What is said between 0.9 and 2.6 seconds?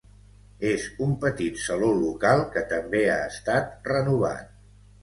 un petit saló local,